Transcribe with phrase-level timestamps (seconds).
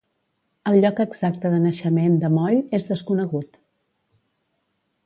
[0.71, 3.63] El lloc exacte de naixement de Moll és desconegut.